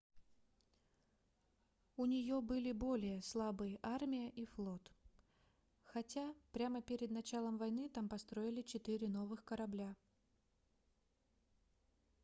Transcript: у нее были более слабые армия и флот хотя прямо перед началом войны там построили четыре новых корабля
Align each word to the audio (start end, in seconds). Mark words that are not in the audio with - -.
у 1.95 2.05
нее 2.05 2.41
были 2.41 2.71
более 2.71 3.21
слабые 3.21 3.77
армия 3.83 4.31
и 4.31 4.45
флот 4.47 4.91
хотя 5.83 6.33
прямо 6.51 6.81
перед 6.81 7.11
началом 7.11 7.59
войны 7.59 7.87
там 7.87 8.09
построили 8.09 8.63
четыре 8.63 9.07
новых 9.07 9.43
корабля 9.45 9.95